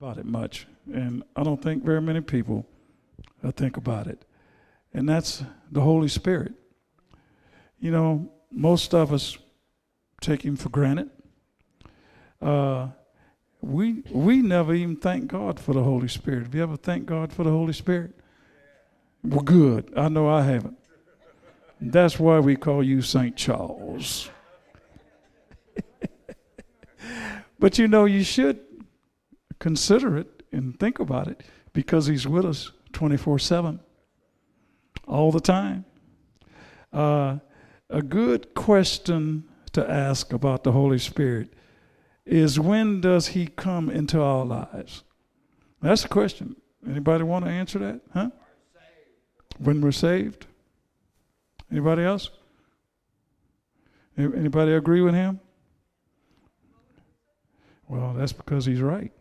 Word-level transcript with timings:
about 0.00 0.16
it 0.16 0.26
much, 0.26 0.64
and 0.94 1.24
I 1.34 1.42
don't 1.42 1.60
think 1.60 1.82
very 1.82 2.00
many 2.00 2.20
people 2.20 2.64
uh, 3.42 3.50
think 3.50 3.76
about 3.76 4.06
it, 4.06 4.24
and 4.94 5.08
that's 5.08 5.42
the 5.72 5.80
Holy 5.80 6.06
Spirit. 6.06 6.52
You 7.80 7.90
know, 7.90 8.30
most 8.52 8.94
of 8.94 9.12
us 9.12 9.38
take 10.20 10.42
Him 10.42 10.54
for 10.54 10.68
granted. 10.68 11.10
Uh, 12.40 12.90
we 13.60 14.04
we 14.12 14.40
never 14.40 14.72
even 14.72 14.94
thank 14.94 15.26
God 15.26 15.58
for 15.58 15.74
the 15.74 15.82
Holy 15.82 16.06
Spirit. 16.06 16.44
Have 16.44 16.54
you 16.54 16.62
ever 16.62 16.76
thanked 16.76 17.06
God 17.06 17.32
for 17.32 17.42
the 17.42 17.50
Holy 17.50 17.72
Spirit? 17.72 18.12
Well, 19.24 19.40
good. 19.40 19.92
I 19.96 20.08
know 20.08 20.28
I 20.28 20.42
haven't. 20.44 20.78
That's 21.80 22.20
why 22.20 22.38
we 22.38 22.54
call 22.54 22.84
you 22.84 23.02
St. 23.02 23.34
Charles. 23.36 24.30
but 27.58 27.78
you 27.78 27.88
know, 27.88 28.04
you 28.04 28.22
should 28.22 28.60
consider 29.58 30.16
it 30.16 30.42
and 30.52 30.78
think 30.78 30.98
about 30.98 31.28
it 31.28 31.42
because 31.72 32.06
He's 32.06 32.26
with 32.26 32.44
us 32.44 32.70
24 32.92 33.38
7, 33.38 33.80
all 35.06 35.32
the 35.32 35.40
time. 35.40 35.84
Uh, 36.92 37.38
a 37.90 38.02
good 38.02 38.54
question 38.54 39.44
to 39.72 39.88
ask 39.88 40.32
about 40.32 40.64
the 40.64 40.72
Holy 40.72 40.98
Spirit 40.98 41.52
is 42.24 42.58
when 42.58 43.00
does 43.00 43.28
He 43.28 43.46
come 43.46 43.90
into 43.90 44.20
our 44.20 44.44
lives? 44.44 45.04
That's 45.80 46.02
the 46.02 46.08
question. 46.08 46.56
Anybody 46.88 47.24
want 47.24 47.44
to 47.44 47.50
answer 47.50 47.78
that? 47.78 48.00
Huh? 48.12 48.30
When 49.58 49.80
we're 49.80 49.92
saved. 49.92 50.46
Anybody 51.70 52.02
else? 52.02 52.30
Anybody 54.16 54.72
agree 54.72 55.00
with 55.00 55.14
him? 55.14 55.38
Well, 57.86 58.14
that's 58.14 58.32
because 58.32 58.66
he's 58.66 58.80
right. 58.80 59.12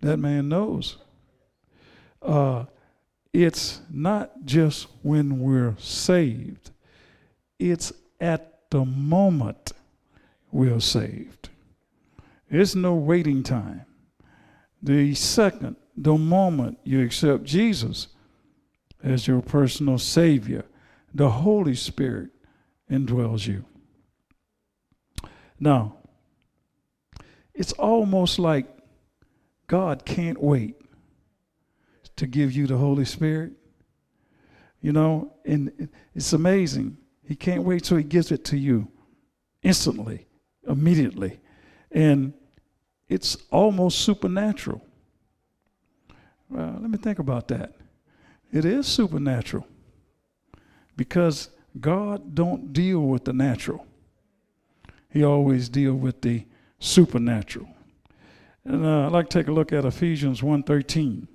That 0.00 0.18
man 0.18 0.48
knows. 0.48 0.98
Uh, 2.22 2.66
it's 3.32 3.80
not 3.90 4.44
just 4.44 4.86
when 5.02 5.40
we're 5.40 5.76
saved, 5.78 6.70
it's 7.58 7.92
at 8.20 8.70
the 8.70 8.84
moment 8.84 9.72
we're 10.50 10.80
saved. 10.80 11.50
There's 12.50 12.76
no 12.76 12.94
waiting 12.94 13.42
time. 13.42 13.84
The 14.82 15.14
second, 15.14 15.76
the 15.96 16.16
moment 16.16 16.78
you 16.84 17.02
accept 17.02 17.44
Jesus 17.44 18.08
as 19.02 19.26
your 19.26 19.42
personal 19.42 19.98
Savior, 19.98 20.64
the 21.14 21.30
Holy 21.30 21.74
Spirit 21.74 22.30
indwells 22.90 23.46
you. 23.46 23.64
Now, 25.58 25.96
it's 27.54 27.72
almost 27.72 28.38
like 28.38 28.66
God 29.66 30.04
can't 30.04 30.40
wait 30.40 30.76
to 32.16 32.26
give 32.26 32.52
you 32.52 32.66
the 32.66 32.76
Holy 32.76 33.04
Spirit. 33.04 33.52
You 34.80 34.92
know, 34.92 35.32
and 35.44 35.88
it's 36.14 36.32
amazing. 36.32 36.96
He 37.26 37.34
can't 37.34 37.64
wait 37.64 37.84
till 37.84 37.96
He 37.96 38.04
gives 38.04 38.30
it 38.30 38.44
to 38.46 38.56
you 38.56 38.88
instantly, 39.62 40.26
immediately. 40.68 41.40
And 41.90 42.32
it's 43.08 43.36
almost 43.50 44.00
supernatural. 44.00 44.82
Well, 46.48 46.78
let 46.80 46.90
me 46.90 46.98
think 46.98 47.18
about 47.18 47.48
that. 47.48 47.74
It 48.52 48.64
is 48.64 48.86
supernatural 48.86 49.66
because 50.96 51.50
God 51.80 52.34
don't 52.34 52.72
deal 52.72 53.00
with 53.00 53.24
the 53.24 53.32
natural. 53.32 53.86
He 55.10 55.24
always 55.24 55.68
deal 55.68 55.94
with 55.94 56.22
the 56.22 56.44
supernatural. 56.78 57.68
And 58.66 58.84
uh, 58.84 59.06
I'd 59.06 59.12
like 59.12 59.28
to 59.28 59.38
take 59.38 59.46
a 59.46 59.52
look 59.52 59.72
at 59.72 59.84
Ephesians 59.84 60.40
1.13. 60.40 61.28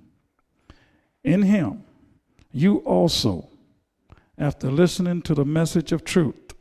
In 1.23 1.41
him, 1.43 1.83
you 2.51 2.77
also, 2.79 3.47
after 4.37 4.69
listening 4.69 5.21
to 5.21 5.33
the 5.33 5.45
message 5.45 5.93
of 5.93 6.03
truth, 6.03 6.53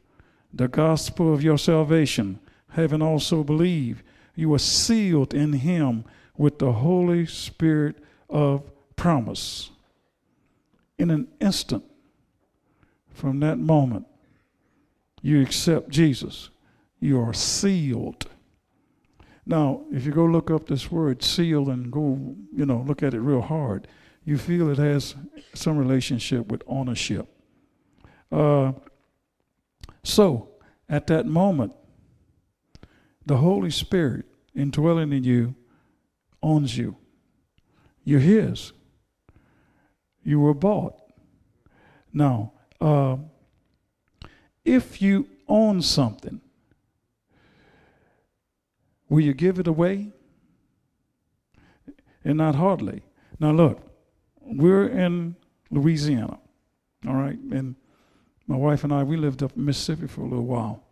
the 0.55 0.69
gospel 0.69 1.35
of 1.35 1.43
your 1.43 1.59
salvation, 1.59 2.39
having 2.71 3.03
also 3.03 3.43
believed, 3.43 4.05
you 4.37 4.55
are 4.55 4.61
sealed 4.61 5.35
in 5.35 5.55
him 5.55 6.05
with 6.37 6.61
the 6.61 6.73
Holy 6.73 7.27
Spirit 7.27 7.97
of 8.29 8.71
promise. 8.95 9.71
In 10.99 11.11
an 11.11 11.27
instant, 11.41 11.83
from 13.13 13.41
that 13.41 13.59
moment, 13.59 14.07
you 15.21 15.43
accept 15.43 15.89
Jesus. 15.89 16.51
You 17.01 17.21
are 17.21 17.35
sealed. 17.35 18.29
Now, 19.47 19.83
if 19.91 20.05
you 20.05 20.13
go 20.13 20.25
look 20.25 20.51
up 20.51 20.67
this 20.67 20.91
word 20.91 21.23
seal 21.23 21.71
and 21.71 21.91
go, 21.91 22.37
you 22.55 22.67
know, 22.67 22.85
look 22.87 23.03
at 23.03 23.15
it 23.15 23.21
real 23.21 23.41
hard, 23.41 23.89
you 24.25 24.39
feel 24.39 24.71
it 24.71 24.79
has 24.79 25.15
some 25.55 25.79
relationship 25.79 26.49
with 26.49 26.63
ownership. 26.67 27.27
Uh, 28.31 28.73
so, 30.05 30.51
at 30.89 31.07
that 31.09 31.27
moment, 31.27 31.75
the 33.27 33.39
Holy 33.39 33.71
Spirit 33.71 34.27
indwelling 34.55 35.13
in 35.13 35.25
you 35.25 35.55
owns 36.43 36.77
you. 36.77 36.97
You're 38.05 38.21
His. 38.21 38.73
You 40.23 40.41
were 40.41 40.55
bought. 40.55 40.95
Now, 42.13 42.53
uh, 42.81 43.17
if 44.65 45.01
you 45.01 45.29
own 45.49 45.83
something, 45.83 46.41
will 49.11 49.21
you 49.21 49.35
give 49.35 49.59
it 49.59 49.67
away? 49.67 50.13
And 52.25 52.39
not 52.39 52.55
hardly. 52.55 53.03
Now, 53.39 53.51
look, 53.51 53.83
we're 54.41 54.89
in 54.89 55.37
Louisiana, 55.71 56.39
all 57.07 57.15
right? 57.15 57.39
And 57.39 57.75
my 58.47 58.57
wife 58.57 58.85
and 58.85 58.93
I, 58.93 59.03
we 59.03 59.17
lived 59.17 59.43
up 59.43 59.57
in 59.57 59.65
Mississippi 59.65 60.07
for 60.07 60.23
a 60.23 60.29
little 60.29 60.47
while. 60.47 60.85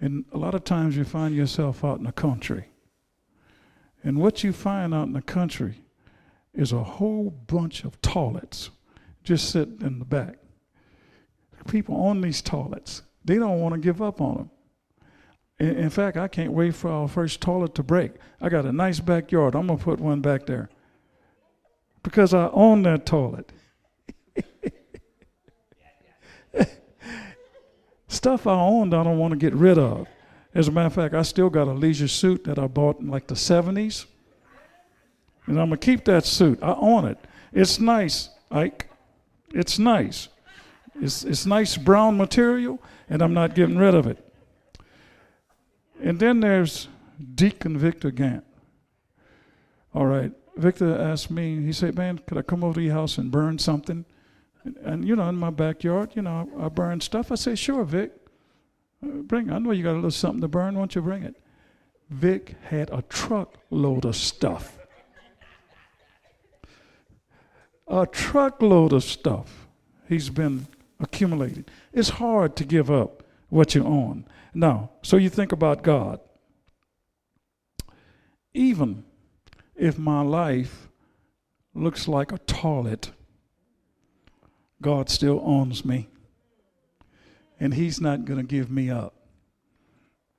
And 0.00 0.24
a 0.32 0.38
lot 0.38 0.54
of 0.54 0.64
times 0.64 0.96
you 0.96 1.04
find 1.04 1.34
yourself 1.34 1.84
out 1.84 1.98
in 1.98 2.04
the 2.04 2.12
country. 2.12 2.66
And 4.02 4.18
what 4.18 4.42
you 4.42 4.52
find 4.52 4.92
out 4.94 5.06
in 5.06 5.12
the 5.12 5.22
country 5.22 5.84
is 6.54 6.72
a 6.72 6.82
whole 6.82 7.30
bunch 7.30 7.84
of 7.84 8.00
toilets 8.02 8.70
just 9.24 9.50
sitting 9.50 9.80
in 9.80 9.98
the 9.98 10.04
back. 10.04 10.36
People 11.68 11.94
on 11.96 12.20
these 12.20 12.42
toilets, 12.42 13.02
they 13.24 13.36
don't 13.36 13.60
want 13.60 13.74
to 13.74 13.80
give 13.80 14.02
up 14.02 14.20
on 14.20 14.36
them. 14.36 14.50
In, 15.62 15.76
in 15.76 15.90
fact, 15.90 16.16
I 16.16 16.26
can't 16.26 16.52
wait 16.52 16.74
for 16.74 16.90
our 16.90 17.06
first 17.06 17.40
toilet 17.40 17.76
to 17.76 17.84
break. 17.84 18.10
I 18.40 18.48
got 18.48 18.66
a 18.66 18.72
nice 18.72 18.98
backyard. 18.98 19.54
I'm 19.54 19.68
going 19.68 19.78
to 19.78 19.84
put 19.84 20.00
one 20.00 20.20
back 20.20 20.44
there 20.46 20.68
because 22.02 22.34
I 22.34 22.48
own 22.48 22.82
that 22.82 23.06
toilet. 23.06 23.52
Stuff 28.08 28.48
I 28.48 28.54
owned, 28.54 28.92
I 28.92 29.04
don't 29.04 29.18
want 29.18 29.30
to 29.30 29.38
get 29.38 29.54
rid 29.54 29.78
of. 29.78 30.08
As 30.52 30.66
a 30.66 30.72
matter 30.72 30.88
of 30.88 30.94
fact, 30.94 31.14
I 31.14 31.22
still 31.22 31.48
got 31.48 31.68
a 31.68 31.72
leisure 31.72 32.08
suit 32.08 32.42
that 32.44 32.58
I 32.58 32.66
bought 32.66 32.98
in 32.98 33.06
like 33.06 33.28
the 33.28 33.36
70s. 33.36 34.06
And 35.46 35.60
I'm 35.60 35.68
going 35.68 35.78
to 35.78 35.86
keep 35.86 36.04
that 36.06 36.26
suit. 36.26 36.58
I 36.60 36.74
own 36.74 37.04
it. 37.04 37.18
It's 37.52 37.78
nice, 37.78 38.30
Ike. 38.50 38.90
It's 39.54 39.78
nice. 39.78 40.26
It's, 41.00 41.22
it's 41.22 41.46
nice 41.46 41.76
brown 41.76 42.16
material, 42.16 42.82
and 43.08 43.22
I'm 43.22 43.32
not 43.32 43.54
getting 43.54 43.78
rid 43.78 43.94
of 43.94 44.08
it. 44.08 44.31
And 46.02 46.18
then 46.18 46.40
there's 46.40 46.88
Deacon 47.34 47.78
Victor 47.78 48.10
Gant. 48.10 48.44
All 49.94 50.06
right. 50.06 50.32
Victor 50.56 51.00
asked 51.00 51.30
me, 51.30 51.62
he 51.64 51.72
said, 51.72 51.96
Man, 51.96 52.18
could 52.18 52.36
I 52.36 52.42
come 52.42 52.64
over 52.64 52.74
to 52.74 52.82
your 52.82 52.94
house 52.94 53.18
and 53.18 53.30
burn 53.30 53.58
something? 53.58 54.04
And, 54.64 54.76
and 54.78 55.08
you 55.08 55.16
know, 55.16 55.28
in 55.28 55.36
my 55.36 55.50
backyard, 55.50 56.10
you 56.14 56.22
know, 56.22 56.50
I, 56.58 56.66
I 56.66 56.68
burn 56.68 57.00
stuff. 57.00 57.30
I 57.32 57.36
said, 57.36 57.58
Sure, 57.58 57.84
Vic. 57.84 58.12
Bring 59.00 59.48
it. 59.48 59.52
I 59.52 59.58
know 59.58 59.72
you 59.72 59.82
got 59.82 59.92
a 59.92 59.94
little 59.94 60.10
something 60.10 60.40
to 60.40 60.48
burn. 60.48 60.74
Why 60.74 60.80
don't 60.80 60.94
you 60.94 61.02
bring 61.02 61.22
it? 61.22 61.36
Vic 62.10 62.56
had 62.68 62.90
a 62.90 63.02
truckload 63.02 64.04
of 64.04 64.16
stuff. 64.16 64.78
a 67.88 68.06
truckload 68.06 68.92
of 68.92 69.02
stuff 69.02 69.66
he's 70.08 70.30
been 70.30 70.66
accumulating. 71.00 71.64
It's 71.92 72.10
hard 72.10 72.54
to 72.56 72.64
give 72.64 72.90
up 72.90 73.22
what 73.48 73.74
you 73.74 73.84
own. 73.84 74.26
Now, 74.54 74.90
so 75.02 75.16
you 75.16 75.28
think 75.28 75.52
about 75.52 75.82
God. 75.82 76.20
Even 78.54 79.04
if 79.74 79.98
my 79.98 80.20
life 80.20 80.88
looks 81.74 82.06
like 82.06 82.32
a 82.32 82.38
toilet, 82.38 83.12
God 84.82 85.08
still 85.08 85.40
owns 85.44 85.84
me. 85.84 86.08
And 87.58 87.74
He's 87.74 88.00
not 88.00 88.24
going 88.24 88.38
to 88.38 88.46
give 88.46 88.70
me 88.70 88.90
up. 88.90 89.14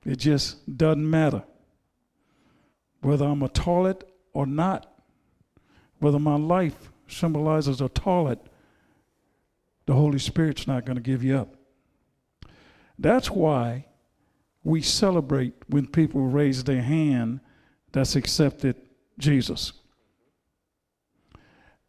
It 0.04 0.16
just 0.16 0.76
doesn't 0.76 1.08
matter 1.08 1.42
whether 3.00 3.26
I'm 3.26 3.42
a 3.42 3.48
toilet 3.48 4.04
or 4.32 4.46
not, 4.46 4.90
whether 5.98 6.18
my 6.18 6.36
life 6.36 6.90
symbolizes 7.08 7.80
a 7.80 7.88
toilet, 7.88 8.38
the 9.86 9.94
Holy 9.94 10.18
Spirit's 10.18 10.66
not 10.66 10.84
going 10.84 10.96
to 10.96 11.02
give 11.02 11.22
you 11.22 11.36
up. 11.36 11.54
That's 12.98 13.30
why 13.30 13.86
we 14.64 14.80
celebrate 14.80 15.52
when 15.68 15.86
people 15.86 16.22
raise 16.22 16.64
their 16.64 16.82
hand 16.82 17.40
that's 17.92 18.16
accepted 18.16 18.76
Jesus. 19.18 19.72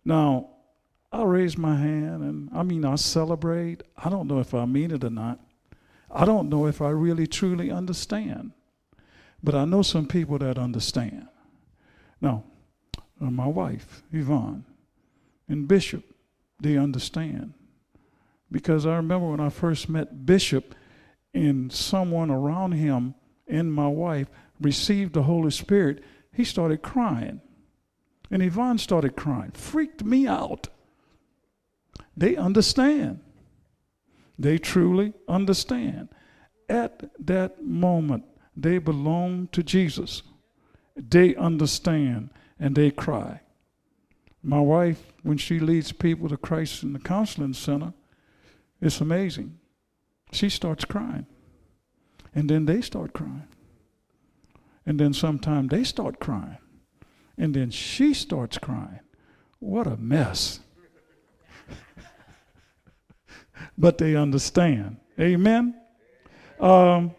Now, 0.04 0.50
I 1.12 1.24
raise 1.24 1.58
my 1.58 1.78
hand 1.78 2.22
and 2.22 2.50
I 2.54 2.64
mean, 2.64 2.84
I 2.84 2.96
celebrate. 2.96 3.82
I 3.98 4.10
don't 4.10 4.28
know 4.28 4.40
if 4.40 4.54
I 4.54 4.66
mean 4.66 4.92
it 4.92 5.04
or 5.04 5.10
not. 5.10 5.40
I 6.12 6.26
don't 6.26 6.50
know 6.50 6.68
if 6.68 6.82
I 6.82 6.90
really 6.90 7.26
truly 7.26 7.72
understand. 7.72 8.52
But 9.42 9.56
I 9.56 9.66
know 9.66 9.82
some 9.82 10.08
people 10.08 10.38
that 10.40 10.58
understand. 10.58 11.28
Now, 12.20 12.44
uh, 13.22 13.32
my 13.32 13.48
wife, 13.48 14.04
Yvonne, 14.12 14.66
and 15.48 15.68
Bishop, 15.68 16.04
they 16.60 16.78
understand. 16.78 17.54
Because 18.52 18.86
I 18.86 18.96
remember 18.96 19.30
when 19.30 19.40
I 19.40 19.50
first 19.50 19.88
met 19.88 20.26
Bishop 20.26 20.76
and 21.36 21.72
someone 21.72 22.32
around 22.32 22.72
him 22.72 23.14
and 23.48 23.72
my 23.72 23.88
wife 23.88 24.28
received 24.60 25.14
the 25.14 25.24
Holy 25.24 25.52
Spirit, 25.52 26.04
he 26.32 26.44
started 26.44 26.82
crying. 26.82 27.42
And 28.32 28.42
Yvonne 28.42 28.80
started 28.80 29.16
crying. 29.16 29.52
Freaked 29.52 30.04
me 30.04 30.26
out. 30.26 30.70
They 32.18 32.36
understand. 32.38 33.20
They 34.40 34.58
truly 34.58 35.14
understand. 35.28 36.10
At 36.68 37.12
that 37.26 37.64
moment, 37.64 38.24
they 38.58 38.80
belong 38.80 39.50
to 39.52 39.62
Jesus. 39.62 40.24
They 40.96 41.36
understand 41.36 42.30
and 42.60 42.76
they 42.76 42.90
cry. 42.90 43.42
My 44.42 44.60
wife, 44.60 45.14
when 45.24 45.38
she 45.38 45.60
leads 45.60 45.92
people 45.92 46.30
to 46.30 46.38
Christ 46.38 46.84
in 46.84 46.94
the 46.94 47.00
counseling 47.00 47.54
center, 47.54 47.94
it's 48.82 49.02
amazing. 49.02 49.60
She 50.36 50.50
starts 50.50 50.84
crying. 50.84 51.28
And 52.34 52.50
then 52.50 52.66
they 52.66 52.82
start 52.82 53.14
crying. 53.14 53.48
And 54.86 55.00
then 55.00 55.14
sometime 55.14 55.70
they 55.70 55.86
start 55.86 56.20
crying. 56.20 56.58
And 57.38 57.54
then 57.54 57.72
she 57.72 58.14
starts 58.14 58.58
crying. 58.58 59.00
What 59.60 59.88
a 59.88 59.96
mess. 59.96 60.60
but 63.78 63.98
they 63.98 64.18
understand. 64.18 64.98
Amen. 65.18 65.74
Um, 66.60 67.16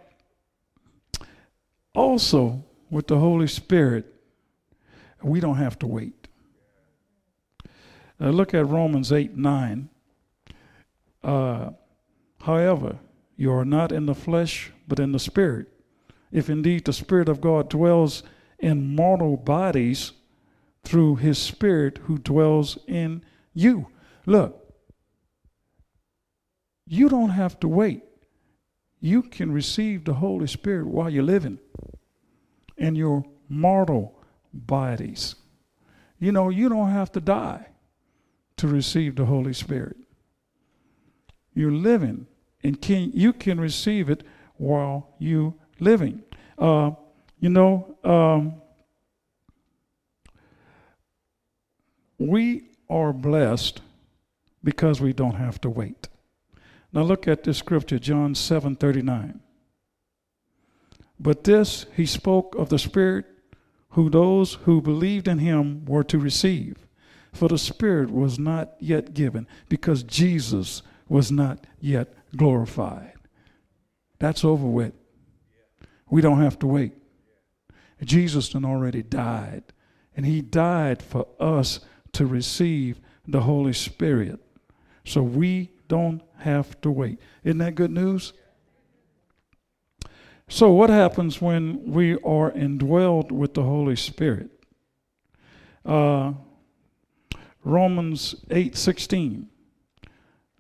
also, 1.95 2.63
with 2.91 3.07
the 3.07 3.19
Holy 3.19 3.47
Spirit, 3.47 4.13
we 5.23 5.41
don't 5.41 5.57
have 5.57 5.79
to 5.79 5.87
wait. 5.87 6.29
Uh, 8.21 8.29
look 8.29 8.53
at 8.53 8.67
Romans 8.67 9.11
8 9.11 9.35
9. 9.35 9.89
Uh, 11.25 11.71
however, 12.47 12.99
you 13.37 13.53
are 13.53 13.65
not 13.65 13.93
in 13.93 14.07
the 14.07 14.15
flesh, 14.15 14.73
but 14.89 14.99
in 15.01 15.13
the 15.13 15.19
Spirit. 15.19 15.67
If 16.31 16.49
indeed 16.49 16.85
the 16.85 16.93
Spirit 16.93 17.29
of 17.29 17.41
God 17.41 17.69
dwells 17.69 18.23
in 18.59 18.95
mortal 18.95 19.37
bodies 19.37 20.13
through 20.85 21.17
his 21.17 21.39
Spirit 21.39 21.99
who 22.05 22.19
dwells 22.19 22.79
in 22.87 23.25
you. 23.53 23.89
Look, 24.25 24.73
you 26.87 27.09
don't 27.09 27.31
have 27.31 27.59
to 27.61 27.69
wait. 27.69 28.05
You 29.01 29.23
can 29.23 29.53
receive 29.53 30.05
the 30.05 30.15
Holy 30.15 30.47
Spirit 30.47 30.87
while 30.87 31.11
you're 31.11 31.23
living 31.23 31.59
in 32.77 32.95
your 32.95 33.25
mortal 33.49 34.21
bodies. 34.53 35.35
You 36.19 36.33
know, 36.33 36.49
you 36.49 36.69
don't 36.69 36.91
have 36.91 37.13
to 37.13 37.21
die 37.21 37.67
to 38.57 38.69
receive 38.69 39.17
the 39.17 39.27
Holy 39.27 39.53
Spirit. 39.53 39.97
You're 41.55 41.73
living, 41.73 42.27
and 42.67 42.83
can, 42.83 43.13
you 43.15 43.33
can 43.33 43.61
receive 43.61 44.11
it 44.11 44.25
while 44.57 45.15
you 45.21 45.55
living. 45.79 46.23
Uh, 46.59 46.91
you 47.39 47.49
know, 47.49 47.97
um, 48.03 48.61
we 52.19 52.71
are 52.91 53.13
blessed 53.13 53.83
because 54.65 55.01
we 55.01 55.13
don't 55.13 55.37
have 55.37 55.61
to 55.61 55.71
wait. 55.71 56.09
Now 56.93 57.03
look 57.03 57.29
at 57.29 57.45
this 57.45 57.59
scripture, 57.59 58.01
John 58.01 58.35
7 58.35 58.75
39. 58.75 59.41
But 61.21 61.45
this 61.45 61.87
he 61.95 62.05
spoke 62.05 62.57
of 62.57 62.69
the 62.69 62.81
Spirit 62.81 63.27
who 63.91 64.11
those 64.11 64.55
who 64.65 64.83
believed 64.83 65.29
in 65.29 65.39
him 65.39 65.85
were 65.85 66.05
to 66.05 66.19
receive. 66.19 66.87
For 67.33 67.49
the 67.49 67.59
Spirit 67.59 68.11
was 68.11 68.39
not 68.39 68.75
yet 68.81 69.15
given 69.15 69.47
because 69.69 70.03
Jesus 70.03 70.83
was 71.09 71.31
not 71.31 71.67
yet 71.81 72.13
glorified. 72.37 73.15
That's 74.19 74.45
over 74.45 74.67
with. 74.67 74.95
We 76.09 76.21
don't 76.21 76.41
have 76.41 76.59
to 76.61 76.67
wait. 76.67 76.93
Jesus 78.05 78.53
had 78.53 78.65
already 78.65 79.03
died, 79.03 79.65
and 80.17 80.27
he 80.27 80.41
died 80.43 81.03
for 81.03 81.27
us 81.41 81.81
to 82.13 82.27
receive 82.27 83.01
the 83.27 83.43
Holy 83.43 83.73
Spirit. 83.73 84.41
So 85.05 85.23
we 85.23 85.71
don't 85.89 86.23
have 86.39 86.81
to 86.83 86.91
wait. 86.91 87.19
Isn't 87.45 87.59
that 87.59 87.75
good 87.75 87.91
news? 87.91 88.33
So, 90.49 90.71
what 90.71 90.91
happens 90.91 91.41
when 91.43 91.91
we 91.91 92.15
are 92.15 92.53
indwelled 92.53 93.33
with 93.33 93.55
the 93.55 93.65
Holy 93.65 93.97
Spirit? 93.97 94.51
Uh, 95.85 96.35
Romans 97.65 98.37
8 98.51 98.77
16. 98.77 99.49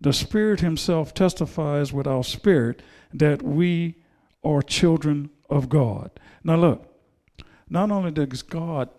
The 0.01 0.13
Spirit 0.13 0.61
Himself 0.61 1.15
testifies 1.15 1.93
with 1.93 2.07
our 2.07 2.25
spirit 2.25 2.83
that 3.13 3.43
we 3.43 3.97
are 4.45 4.63
children 4.63 5.31
of 5.49 5.69
God. 5.69 6.11
Now, 6.45 6.57
look, 6.57 6.93
not 7.69 7.91
only 7.91 8.11
does 8.11 8.43
God 8.43 8.91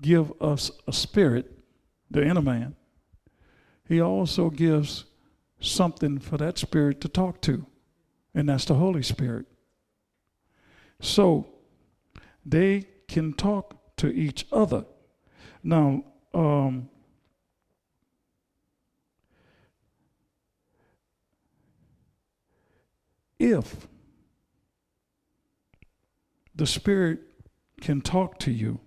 give 0.00 0.32
us 0.40 0.70
a 0.86 0.92
spirit, 0.92 1.58
the 2.10 2.24
inner 2.24 2.42
man, 2.42 2.76
He 3.88 4.00
also 4.00 4.50
gives 4.50 5.04
something 5.60 6.18
for 6.18 6.36
that 6.38 6.58
spirit 6.58 7.00
to 7.00 7.08
talk 7.08 7.40
to, 7.42 7.66
and 8.34 8.48
that's 8.48 8.64
the 8.64 8.74
Holy 8.74 9.02
Spirit. 9.02 9.46
So 11.00 11.46
they 12.46 12.86
can 13.08 13.32
talk 13.32 13.96
to 13.96 14.08
each 14.08 14.46
other. 14.52 14.84
Now, 15.62 16.04
um, 16.32 16.88
if 23.38 23.86
the 26.54 26.66
Spirit 26.66 27.20
can 27.80 28.00
talk 28.00 28.38
to 28.40 28.50
you, 28.50 28.80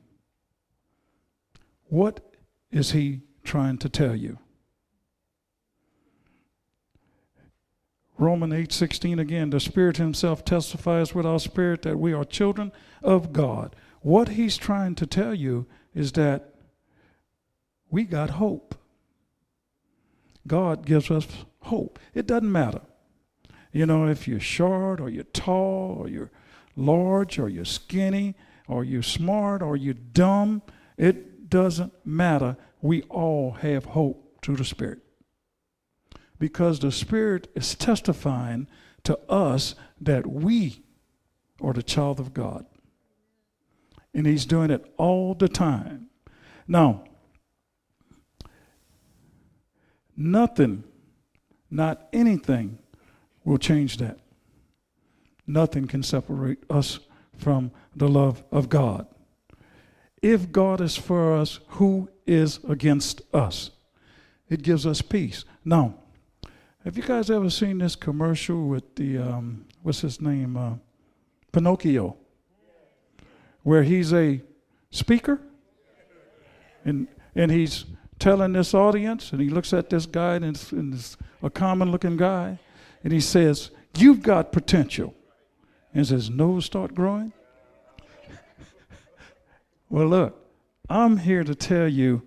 what 1.86 2.20
is 2.72 2.92
He 2.92 3.22
trying 3.44 3.78
to 3.80 3.90
tell 3.90 4.16
you? 4.16 4.40
Romans 8.18 8.54
8:16 8.54 9.20
again, 9.20 9.52
the 9.52 9.60
Spirit 9.60 9.98
himself 9.98 10.44
testifies 10.44 11.14
with 11.14 11.26
our 11.26 11.40
spirit 11.40 11.84
that 11.84 12.00
we 12.00 12.14
are 12.14 12.26
children 12.26 12.72
of 13.04 13.32
God. 13.32 13.76
What 14.02 14.30
he's 14.30 14.58
trying 14.58 14.96
to 14.96 15.06
tell 15.06 15.34
you 15.34 15.68
is 15.94 16.14
that 16.14 16.56
we 17.90 18.06
got 18.06 18.32
hope. 18.32 18.76
God 20.48 20.86
gives 20.86 21.12
us 21.12 21.28
hope. 21.62 22.00
It 22.14 22.26
doesn't 22.26 22.52
matter. 22.52 22.82
You 23.78 23.86
know, 23.86 24.08
if 24.08 24.28
you're 24.28 24.40
short 24.40 25.00
or 25.00 25.08
you're 25.08 25.24
tall 25.24 25.98
or 26.00 26.08
you're 26.08 26.32
large 26.76 27.38
or 27.38 27.48
you're 27.48 27.64
skinny 27.64 28.34
or 28.68 28.84
you're 28.84 29.04
smart 29.04 29.62
or 29.62 29.78
you're 29.78 29.94
dumb, 29.94 30.64
it 30.98 31.48
doesn't 31.52 31.94
matter. 32.04 32.58
We 32.82 33.04
all 33.04 33.52
have 33.52 33.86
hope 33.86 34.40
through 34.42 34.56
the 34.56 34.66
Spirit 34.66 35.02
because 36.40 36.80
the 36.80 36.92
Spirit 36.92 37.50
is 37.54 37.76
testifying 37.76 38.68
to 39.04 39.16
us 39.30 39.76
that 40.02 40.26
we 40.26 40.82
are 41.62 41.74
the 41.74 41.84
child 41.84 42.20
of 42.20 42.34
God. 42.34 42.66
And 44.12 44.26
He's 44.26 44.48
doing 44.48 44.72
it 44.72 44.92
all 44.98 45.36
the 45.36 45.48
time. 45.48 46.08
Now, 46.68 47.04
nothing, 50.16 50.84
not 51.70 52.08
anything, 52.12 52.80
will 53.48 53.58
change 53.58 53.96
that. 53.96 54.20
Nothing 55.48 55.88
can 55.88 56.04
separate 56.04 56.60
us 56.70 57.00
from 57.38 57.72
the 57.96 58.10
love 58.10 58.44
of 58.52 58.68
God. 58.68 59.08
If 60.22 60.52
God 60.52 60.82
is 60.82 60.98
for 60.98 61.34
us, 61.34 61.62
who 61.70 62.10
is 62.26 62.60
against 62.68 63.22
us? 63.34 63.72
It 64.50 64.64
gives 64.64 64.86
us 64.86 65.02
peace. 65.02 65.46
Now, 65.64 65.96
have 66.84 66.98
you 66.98 67.04
guys 67.04 67.30
ever 67.30 67.50
seen 67.50 67.78
this 67.78 67.96
commercial 67.96 68.68
with 68.68 68.96
the 68.96 69.18
um, 69.20 69.66
what's 69.82 70.02
his 70.02 70.20
name, 70.20 70.58
uh, 70.58 70.74
Pinocchio, 71.54 72.18
where 73.64 73.84
he's 73.84 74.12
a 74.12 74.42
speaker, 74.92 75.40
and 76.84 77.08
and 77.34 77.50
he's 77.50 77.86
telling 78.20 78.52
this 78.52 78.74
audience, 78.74 79.32
and 79.32 79.40
he 79.40 79.50
looks 79.50 79.72
at 79.72 79.90
this 79.90 80.06
guy, 80.06 80.36
and 80.36 80.46
it's, 80.46 80.72
and 80.74 80.94
it's 80.94 81.16
a 81.42 81.50
common-looking 81.50 82.18
guy, 82.18 82.60
and 83.08 83.14
he 83.14 83.22
says, 83.22 83.72
"You've 83.96 84.22
got 84.22 84.52
potential," 84.52 85.14
and 85.94 86.06
says, 86.06 86.30
nose 86.30 86.66
start 86.66 86.94
growing. 86.94 87.32
well, 89.90 90.08
look, 90.08 90.46
I'm 90.90 91.16
here 91.16 91.46
to 91.46 91.56
tell 91.56 91.88
you, 91.88 92.24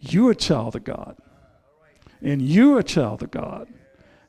you're 0.00 0.32
a 0.32 0.34
child 0.34 0.74
of 0.74 0.82
God. 0.82 1.16
And 2.20 2.42
you're 2.42 2.80
a 2.80 2.82
child 2.82 3.22
of 3.22 3.30
God. 3.30 3.68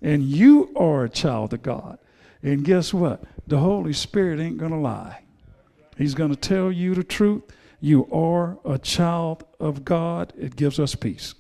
And 0.04 0.22
you 0.22 0.72
are 0.76 1.06
a 1.06 1.10
child 1.10 1.52
of 1.56 1.64
God. 1.64 1.98
And 2.44 2.64
guess 2.64 2.94
what? 2.94 3.24
The 3.48 3.58
Holy 3.58 3.94
Spirit 3.94 4.40
ain't 4.40 4.60
going 4.60 4.74
to 4.74 4.78
lie. 4.78 5.24
He's 5.98 6.14
going 6.14 6.30
to 6.30 6.36
tell 6.36 6.72
you 6.72 6.94
the 6.94 7.04
truth. 7.04 7.42
You 7.80 8.08
are 8.12 8.60
a 8.64 8.78
child 8.78 9.46
of 9.60 9.84
God. 9.84 10.32
It 10.38 10.56
gives 10.56 10.80
us 10.80 10.94
peace. 10.94 11.34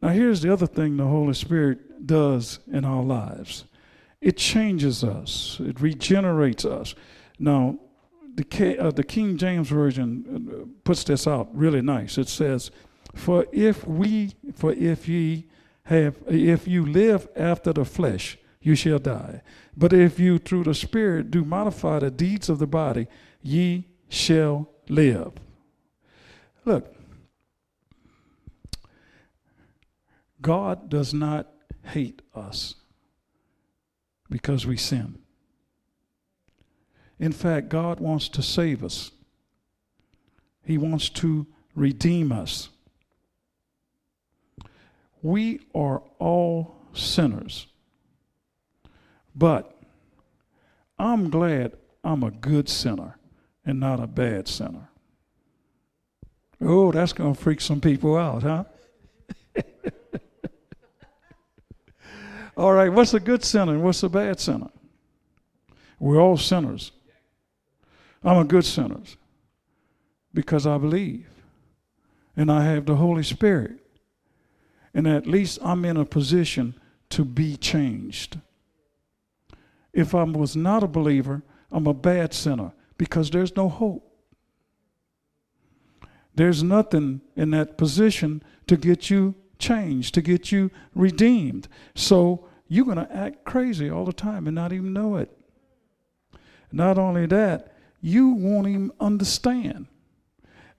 Now, 0.00 0.08
here's 0.08 0.40
the 0.40 0.50
other 0.50 0.66
thing 0.66 0.96
the 0.96 1.04
Holy 1.04 1.34
Spirit 1.34 1.78
does 2.04 2.58
in 2.70 2.84
our 2.84 3.02
lives 3.02 3.64
it 4.22 4.36
changes 4.36 5.02
us, 5.02 5.58
it 5.60 5.80
regenerates 5.80 6.64
us. 6.64 6.94
Now, 7.40 7.78
the, 8.34 8.44
K, 8.44 8.78
uh, 8.78 8.92
the 8.92 9.02
King 9.02 9.36
James 9.36 9.68
Version 9.68 10.48
uh, 10.48 10.66
puts 10.84 11.02
this 11.04 11.26
out 11.26 11.48
really 11.52 11.82
nice. 11.82 12.16
It 12.16 12.28
says, 12.28 12.70
For 13.14 13.46
if 13.52 13.86
we, 13.86 14.32
for 14.54 14.72
if 14.72 15.08
ye 15.08 15.48
have, 15.84 16.16
if 16.28 16.68
you 16.68 16.86
live 16.86 17.28
after 17.34 17.72
the 17.72 17.84
flesh, 17.84 18.38
you 18.60 18.76
shall 18.76 19.00
die. 19.00 19.42
But 19.76 19.92
if 19.92 20.20
you 20.20 20.38
through 20.38 20.64
the 20.64 20.74
Spirit 20.74 21.32
do 21.32 21.44
modify 21.44 21.98
the 21.98 22.10
deeds 22.12 22.48
of 22.48 22.60
the 22.60 22.66
body, 22.66 23.08
ye 23.42 23.88
shall 24.08 24.70
live. 24.88 25.32
Look, 26.64 26.94
God 30.40 30.88
does 30.88 31.12
not 31.12 31.52
hate 31.84 32.22
us 32.34 32.74
because 34.30 34.66
we 34.66 34.76
sin. 34.76 35.18
In 37.18 37.32
fact, 37.32 37.68
God 37.68 38.00
wants 38.00 38.28
to 38.30 38.42
save 38.42 38.82
us. 38.82 39.10
He 40.64 40.78
wants 40.78 41.08
to 41.10 41.46
redeem 41.74 42.32
us. 42.32 42.68
We 45.22 45.60
are 45.74 46.02
all 46.18 46.74
sinners. 46.92 47.66
But 49.34 49.76
I'm 50.98 51.30
glad 51.30 51.76
I'm 52.04 52.22
a 52.22 52.30
good 52.30 52.68
sinner 52.68 53.16
and 53.64 53.78
not 53.78 54.00
a 54.00 54.06
bad 54.06 54.48
sinner. 54.48 54.88
Oh, 56.60 56.92
that's 56.92 57.12
going 57.12 57.34
to 57.34 57.40
freak 57.40 57.60
some 57.60 57.80
people 57.80 58.16
out, 58.16 58.42
huh? 58.42 58.64
All 62.56 62.72
right, 62.72 62.92
what's 62.92 63.14
a 63.14 63.20
good 63.20 63.44
sinner 63.44 63.72
and 63.72 63.82
what's 63.82 64.02
a 64.02 64.08
bad 64.08 64.38
sinner? 64.40 64.70
We're 65.98 66.20
all 66.20 66.36
sinners. 66.36 66.92
I'm 68.24 68.38
a 68.38 68.44
good 68.44 68.64
sinner 68.64 69.00
because 70.34 70.66
I 70.66 70.78
believe 70.78 71.26
and 72.36 72.50
I 72.50 72.64
have 72.64 72.86
the 72.86 72.96
Holy 72.96 73.22
Spirit. 73.22 73.78
And 74.94 75.06
at 75.06 75.26
least 75.26 75.58
I'm 75.62 75.84
in 75.84 75.96
a 75.96 76.04
position 76.04 76.74
to 77.10 77.24
be 77.24 77.56
changed. 77.56 78.38
If 79.92 80.14
I 80.14 80.22
was 80.24 80.56
not 80.56 80.82
a 80.82 80.88
believer, 80.88 81.42
I'm 81.70 81.86
a 81.86 81.94
bad 81.94 82.34
sinner 82.34 82.72
because 82.98 83.30
there's 83.30 83.56
no 83.56 83.68
hope. 83.68 84.08
There's 86.34 86.62
nothing 86.62 87.20
in 87.36 87.50
that 87.50 87.76
position 87.76 88.42
to 88.66 88.76
get 88.76 89.10
you 89.10 89.34
changed, 89.62 90.12
to 90.14 90.20
get 90.20 90.52
you 90.52 90.70
redeemed. 90.94 91.68
So 91.94 92.48
you're 92.68 92.84
going 92.84 92.98
to 92.98 93.16
act 93.16 93.44
crazy 93.44 93.88
all 93.88 94.04
the 94.04 94.12
time 94.12 94.46
and 94.46 94.54
not 94.54 94.72
even 94.72 94.92
know 94.92 95.16
it. 95.16 95.30
Not 96.70 96.98
only 96.98 97.26
that, 97.26 97.72
you 98.00 98.30
won't 98.30 98.66
even 98.66 98.90
understand. 99.00 99.86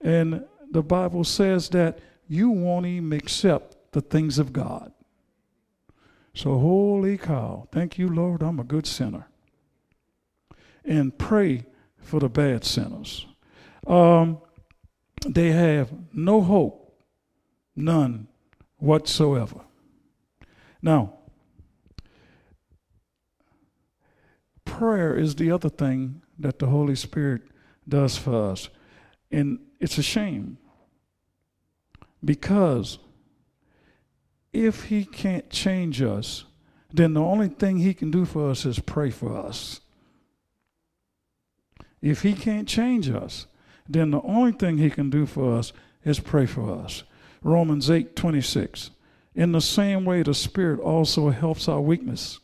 And 0.00 0.44
the 0.70 0.82
Bible 0.82 1.24
says 1.24 1.70
that 1.70 1.98
you 2.28 2.50
won't 2.50 2.86
even 2.86 3.12
accept 3.12 3.92
the 3.92 4.00
things 4.00 4.38
of 4.38 4.52
God. 4.52 4.92
So, 6.34 6.58
holy 6.58 7.16
cow, 7.16 7.68
thank 7.70 7.96
you, 7.96 8.08
Lord, 8.08 8.42
I'm 8.42 8.58
a 8.58 8.64
good 8.64 8.86
sinner. 8.86 9.28
And 10.84 11.16
pray 11.16 11.64
for 11.98 12.18
the 12.18 12.28
bad 12.28 12.64
sinners. 12.64 13.26
Um, 13.86 14.38
they 15.24 15.52
have 15.52 15.92
no 16.12 16.40
hope, 16.40 16.98
none 17.76 18.26
whatsoever. 18.84 19.60
Now, 20.82 21.14
prayer 24.64 25.16
is 25.16 25.36
the 25.36 25.50
other 25.50 25.68
thing 25.68 26.22
that 26.38 26.58
the 26.58 26.66
Holy 26.66 26.94
Spirit 26.94 27.42
does 27.88 28.16
for 28.16 28.50
us. 28.50 28.68
And 29.30 29.58
it's 29.80 29.98
a 29.98 30.02
shame 30.02 30.58
because 32.24 32.98
if 34.52 34.84
he 34.84 35.04
can't 35.04 35.48
change 35.50 36.00
us, 36.02 36.44
then 36.92 37.14
the 37.14 37.20
only 37.22 37.48
thing 37.48 37.78
he 37.78 37.94
can 37.94 38.10
do 38.10 38.24
for 38.24 38.50
us 38.50 38.64
is 38.64 38.78
pray 38.78 39.10
for 39.10 39.36
us. 39.36 39.80
If 42.00 42.22
he 42.22 42.34
can't 42.34 42.68
change 42.68 43.08
us, 43.08 43.46
then 43.88 44.10
the 44.10 44.20
only 44.22 44.52
thing 44.52 44.78
he 44.78 44.90
can 44.90 45.10
do 45.10 45.26
for 45.26 45.56
us 45.56 45.72
is 46.04 46.20
pray 46.20 46.46
for 46.46 46.70
us. 46.78 47.02
Romans 47.44 47.90
8 47.90 48.16
26. 48.16 48.90
In 49.36 49.52
the 49.52 49.60
same 49.60 50.04
way, 50.04 50.22
the 50.22 50.34
Spirit 50.34 50.80
also 50.80 51.30
helps 51.30 51.68
our 51.68 51.80
weakness. 51.80 52.40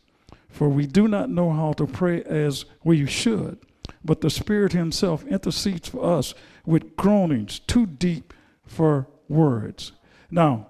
For 0.49 0.69
we 0.69 0.87
do 0.87 1.09
not 1.09 1.31
know 1.31 1.51
how 1.51 1.73
to 1.75 1.87
pray 1.87 2.23
as 2.25 2.65
we 2.85 3.07
should, 3.07 3.59
but 4.05 4.21
the 4.21 4.31
Spirit 4.31 4.73
Himself 4.73 5.25
intercedes 5.27 5.89
for 5.89 6.19
us 6.19 6.35
with 6.67 6.97
groanings 6.97 7.61
too 7.61 7.87
deep 7.87 8.35
for 8.67 9.09
words. 9.29 9.93
Now, 10.31 10.67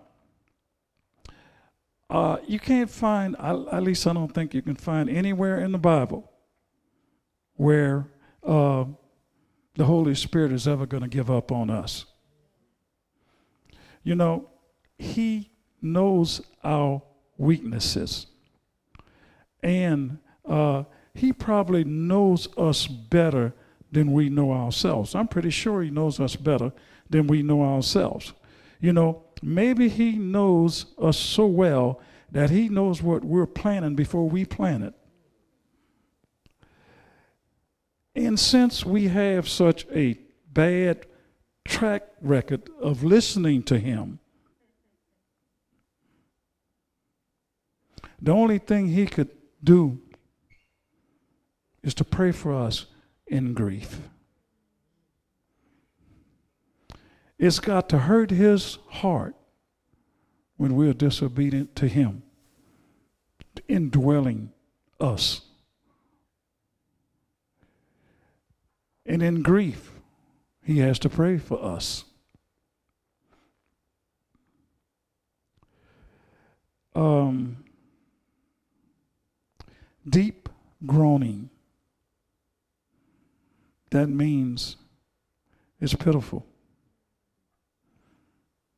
uh, 2.08 2.38
you 2.46 2.58
can't 2.58 2.90
find, 2.90 3.36
at 3.38 3.82
least 3.82 4.06
I 4.06 4.12
don't 4.12 4.34
think 4.34 4.52
you 4.54 4.62
can 4.62 4.76
find 4.76 5.08
anywhere 5.08 5.60
in 5.60 5.72
the 5.72 5.78
Bible 5.78 6.30
where 7.54 8.06
uh, 8.42 8.84
the 9.76 9.84
Holy 9.84 10.14
Spirit 10.14 10.52
is 10.52 10.68
ever 10.68 10.86
going 10.86 11.02
to 11.02 11.08
give 11.08 11.30
up 11.30 11.50
on 11.52 11.70
us. 11.70 12.04
You 14.02 14.14
know, 14.14 14.48
He 14.98 15.50
knows 15.82 16.42
our 16.62 17.02
weaknesses. 17.36 18.26
And 19.62 20.18
uh, 20.44 20.84
He 21.14 21.32
probably 21.32 21.84
knows 21.84 22.48
us 22.56 22.86
better 22.86 23.52
than 23.92 24.12
we 24.12 24.28
know 24.28 24.52
ourselves. 24.52 25.14
I'm 25.14 25.28
pretty 25.28 25.50
sure 25.50 25.82
He 25.82 25.90
knows 25.90 26.20
us 26.20 26.36
better 26.36 26.72
than 27.08 27.26
we 27.26 27.42
know 27.42 27.62
ourselves. 27.62 28.32
You 28.80 28.92
know, 28.92 29.24
Maybe 29.42 29.88
He 29.88 30.12
knows 30.12 30.86
us 30.98 31.16
so 31.16 31.46
well 31.46 32.00
that 32.30 32.50
He 32.50 32.68
knows 32.68 33.02
what 33.02 33.24
we're 33.24 33.46
planning 33.46 33.94
before 33.94 34.28
we 34.28 34.44
plan 34.44 34.82
it. 34.82 34.94
And 38.14 38.38
since 38.38 38.84
we 38.84 39.08
have 39.08 39.48
such 39.48 39.86
a 39.94 40.18
bad 40.52 41.06
track 41.70 42.02
record 42.20 42.68
of 42.80 43.02
listening 43.02 43.62
to 43.64 43.78
Him, 43.78 44.18
the 48.20 48.32
only 48.32 48.58
thing 48.58 48.88
He 48.88 49.06
could 49.06 49.30
do 49.62 49.98
is 51.82 51.94
to 51.94 52.04
pray 52.04 52.32
for 52.32 52.52
us 52.52 52.86
in 53.26 53.54
grief. 53.54 54.00
It's 57.38 57.58
got 57.58 57.88
to 57.88 57.98
hurt 58.00 58.30
his 58.30 58.76
heart 58.88 59.34
when 60.58 60.74
we're 60.74 60.92
disobedient 60.92 61.74
to 61.76 61.88
him, 61.88 62.22
indwelling 63.66 64.52
us. 65.00 65.40
And 69.06 69.22
in 69.22 69.40
grief, 69.40 69.89
he 70.62 70.78
has 70.78 70.98
to 71.00 71.08
pray 71.08 71.38
for 71.38 71.62
us. 71.62 72.04
Um, 76.94 77.64
deep 80.08 80.48
groaning. 80.86 81.50
That 83.90 84.08
means 84.08 84.76
it's 85.80 85.94
pitiful 85.94 86.46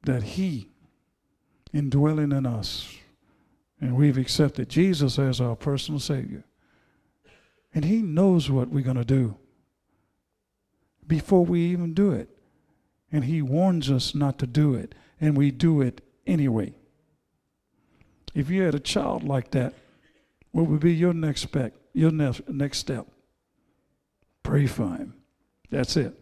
that 0.05 0.23
He 0.23 0.69
indwelling 1.73 2.33
in 2.33 2.47
us, 2.47 2.97
and 3.81 3.97
we've 3.97 4.19
accepted 4.19 4.69
Jesus 4.69 5.19
as 5.19 5.41
our 5.41 5.57
personal 5.57 6.01
Savior. 6.01 6.45
And 7.75 7.85
He 7.85 8.03
knows 8.03 8.51
what 8.51 8.69
we're 8.69 8.85
going 8.85 8.97
to 8.97 9.05
do 9.05 9.37
before 11.13 11.45
we 11.45 11.61
even 11.61 11.93
do 11.93 12.11
it. 12.11 12.31
And 13.13 13.27
He 13.27 13.43
warns 13.43 13.91
us 13.91 14.15
not 14.15 14.39
to 14.39 14.47
do 14.47 14.75
it, 14.75 14.95
and 15.21 15.37
we 15.37 15.51
do 15.51 15.83
it 15.83 16.01
anyway. 16.27 16.73
If 18.35 18.49
you 18.49 18.63
had 18.63 18.75
a 18.75 18.81
child 18.81 19.23
like 19.23 19.51
that, 19.51 19.75
what 20.53 20.69
would 20.69 20.81
be 20.81 20.95
your 20.95 21.13
next 21.13 21.43
step? 21.43 21.75
Your 21.93 22.11
next 22.11 22.79
step? 22.79 23.07
Pray 24.43 24.67
for 24.67 24.97
him. 24.97 25.13
That's 25.69 25.99
it. 25.99 26.19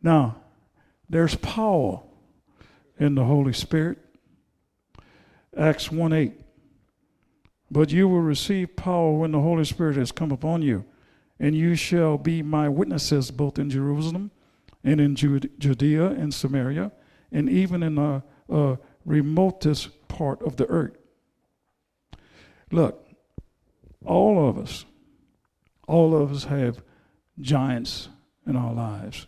Now, 0.00 0.36
there's 1.10 1.34
power 1.34 2.00
in 2.98 3.16
the 3.16 3.24
Holy 3.24 3.52
Spirit. 3.52 3.98
Acts 5.54 5.92
1 5.92 6.12
8. 6.14 6.32
But 7.70 7.92
you 7.92 8.08
will 8.08 8.22
receive 8.22 8.76
power 8.76 9.12
when 9.12 9.32
the 9.32 9.40
Holy 9.40 9.66
Spirit 9.66 9.96
has 9.96 10.10
come 10.10 10.32
upon 10.32 10.62
you, 10.62 10.86
and 11.38 11.54
you 11.54 11.74
shall 11.74 12.18
be 12.18 12.42
my 12.42 12.68
witnesses 12.68 13.30
both 13.30 13.58
in 13.58 13.70
Jerusalem 13.70 14.30
and 14.82 15.00
in 15.00 15.14
Judea 15.16 16.06
and 16.06 16.32
Samaria, 16.32 16.92
and 17.32 17.50
even 17.50 17.82
in 17.82 17.96
the 17.96 18.22
uh, 18.50 18.76
remotest 19.04 20.08
part 20.08 20.40
of 20.42 20.56
the 20.56 20.66
earth. 20.66 20.96
Look, 22.70 23.06
all 24.04 24.48
of 24.48 24.58
us, 24.58 24.84
all 25.86 26.16
of 26.16 26.32
us 26.32 26.44
have 26.44 26.82
giants 27.40 28.08
in 28.46 28.56
our 28.56 28.72
lives. 28.72 29.26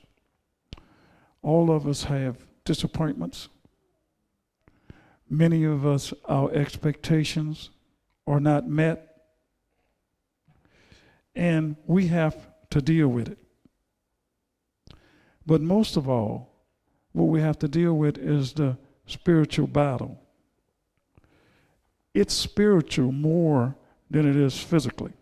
All 1.43 1.71
of 1.71 1.87
us 1.87 2.05
have 2.05 2.47
disappointments. 2.65 3.49
Many 5.29 5.65
of 5.65 5.85
us, 5.85 6.13
our 6.27 6.53
expectations 6.53 7.71
are 8.27 8.41
not 8.41 8.69
met. 8.69 9.08
And 11.39 11.77
we 11.87 12.09
have 12.09 12.37
to 12.71 12.83
deal 12.83 13.07
with 13.07 13.29
it. 13.29 13.39
But 15.47 15.61
most 15.61 15.97
of 15.97 16.09
all, 16.09 16.53
what 17.13 17.27
we 17.27 17.41
have 17.41 17.61
to 17.61 17.69
deal 17.69 17.95
with 17.95 18.19
is 18.19 18.53
the 18.53 18.77
spiritual 19.07 19.69
battle. 19.69 20.21
It's 22.13 22.35
spiritual 22.35 23.13
more 23.13 23.77
than 24.11 24.29
it 24.29 24.35
is 24.35 24.59
physically. 24.59 25.13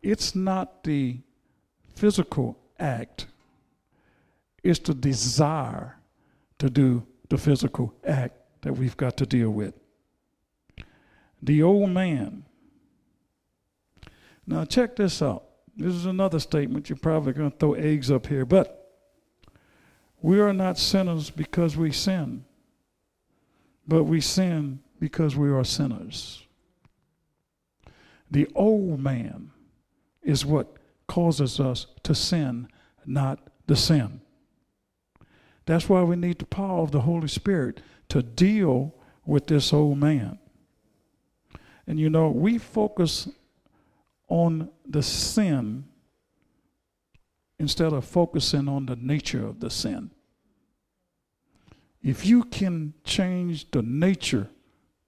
It's 0.00 0.36
not 0.36 0.84
the 0.84 1.18
physical 1.96 2.56
act, 2.78 3.26
it's 4.62 4.78
the 4.78 4.94
desire 4.94 5.96
to 6.60 6.70
do 6.70 7.04
the 7.30 7.36
physical 7.36 7.92
act 8.06 8.36
that 8.62 8.74
we've 8.74 8.96
got 8.96 9.16
to 9.16 9.26
deal 9.26 9.50
with. 9.50 9.74
The 11.42 11.62
old 11.62 11.90
man. 11.90 12.44
Now, 14.46 14.64
check 14.64 14.96
this 14.96 15.20
out. 15.20 15.44
This 15.76 15.94
is 15.94 16.06
another 16.06 16.38
statement. 16.38 16.88
You're 16.88 16.96
probably 16.96 17.32
going 17.32 17.50
to 17.50 17.56
throw 17.56 17.74
eggs 17.74 18.10
up 18.10 18.26
here, 18.26 18.46
but 18.46 18.86
we 20.22 20.40
are 20.40 20.52
not 20.52 20.78
sinners 20.78 21.30
because 21.30 21.76
we 21.76 21.92
sin, 21.92 22.44
but 23.86 24.04
we 24.04 24.20
sin 24.20 24.80
because 24.98 25.36
we 25.36 25.50
are 25.50 25.64
sinners. 25.64 26.46
The 28.30 28.48
old 28.54 29.00
man 29.00 29.50
is 30.22 30.44
what 30.44 30.76
causes 31.06 31.60
us 31.60 31.86
to 32.02 32.14
sin, 32.14 32.68
not 33.04 33.38
the 33.66 33.76
sin. 33.76 34.20
That's 35.66 35.88
why 35.88 36.02
we 36.02 36.16
need 36.16 36.38
the 36.38 36.46
power 36.46 36.80
of 36.82 36.92
the 36.92 37.02
Holy 37.02 37.28
Spirit 37.28 37.80
to 38.08 38.22
deal 38.22 38.94
with 39.24 39.46
this 39.46 39.72
old 39.72 39.98
man. 39.98 40.38
And 41.86 42.00
you 42.00 42.10
know, 42.10 42.28
we 42.28 42.58
focus 42.58 43.28
on 44.28 44.70
the 44.86 45.02
sin 45.02 45.84
instead 47.58 47.92
of 47.92 48.04
focusing 48.04 48.68
on 48.68 48.86
the 48.86 48.96
nature 48.96 49.46
of 49.46 49.60
the 49.60 49.70
sin. 49.70 50.10
If 52.02 52.26
you 52.26 52.44
can 52.44 52.94
change 53.04 53.70
the 53.70 53.82
nature 53.82 54.48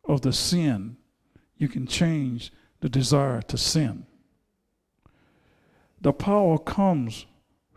of 0.04 0.22
the 0.22 0.32
sin, 0.32 0.96
you 1.56 1.68
can 1.68 1.86
change 1.86 2.52
the 2.80 2.88
desire 2.88 3.42
to 3.42 3.56
sin. 3.56 4.06
The 6.00 6.12
power 6.12 6.58
comes 6.58 7.26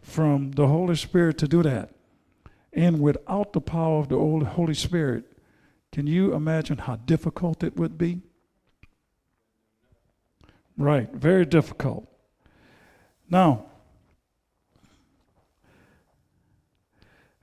from 0.01 0.51
the 0.51 0.67
Holy 0.67 0.96
Spirit 0.96 1.38
to 1.39 1.48
do 1.48 1.63
that. 1.63 1.89
And 2.74 3.01
without 3.01 3.53
the 3.53 3.61
power 3.61 4.00
of 4.00 4.09
the 4.09 4.18
Holy 4.18 4.74
Spirit, 4.74 5.25
can 5.92 6.07
you 6.07 6.33
imagine 6.33 6.77
how 6.77 6.96
difficult 6.96 7.64
it 7.64 7.75
would 7.75 7.98
be? 7.98 8.22
Right, 10.81 11.13
very 11.13 11.46
difficult. 11.46 12.07
Now, 13.29 13.67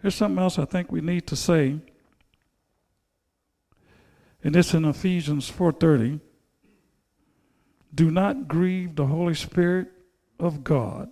here's 0.02 0.16
something 0.16 0.42
else 0.42 0.58
I 0.58 0.64
think 0.64 0.90
we 0.90 1.00
need 1.00 1.28
to 1.28 1.36
say. 1.36 1.78
And 4.42 4.56
it's 4.56 4.74
in 4.74 4.84
Ephesians 4.84 5.48
4:30. 5.48 6.18
Do 7.94 8.10
not 8.10 8.48
grieve 8.48 8.96
the 8.96 9.06
Holy 9.06 9.34
Spirit 9.34 9.92
of 10.40 10.64
God, 10.64 11.08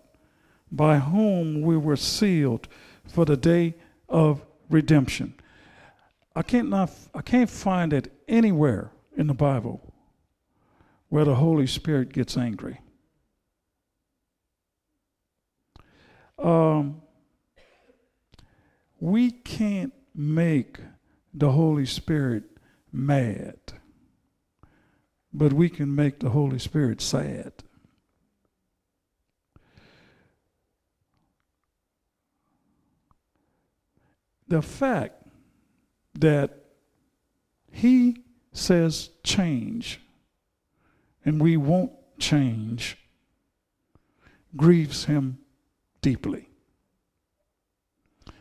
by 0.73 0.99
whom 0.99 1.63
we 1.63 1.77
were 1.77 1.95
sealed 1.95 2.67
for 3.07 3.25
the 3.25 3.37
day 3.37 3.77
of 4.09 4.45
redemption. 4.69 5.35
I 6.35 6.43
can't 6.43 6.69
not, 6.69 6.91
I 7.15 7.23
can't 7.23 7.49
find 7.49 7.93
it 7.93 8.13
anywhere 8.27 8.91
in 9.17 9.29
the 9.29 9.35
Bible 9.35 9.86
where 11.17 11.25
the 11.25 11.37
Holy 11.37 11.67
Spirit 11.67 12.13
gets 12.13 12.37
angry. 12.37 12.79
Um, 16.39 17.01
we 19.01 19.31
can't 19.31 19.95
make 20.15 20.79
the 21.33 21.53
Holy 21.53 21.87
Spirit 21.87 22.45
mad, 22.93 23.57
but 25.33 25.55
we 25.55 25.71
can 25.71 25.95
make 25.95 26.21
the 26.21 26.29
Holy 26.29 26.59
Spirit 26.59 27.01
sad. 27.01 27.53
the 34.49 34.63
fact 34.63 35.27
that 36.15 36.67
he 37.73 38.23
says 38.53 39.11
change 39.25 40.01
and 41.27 41.41
we 41.41 41.57
won't 41.59 41.93
change 42.19 42.97
grieves 44.57 45.05
him 45.05 45.39
deeply. 46.01 46.49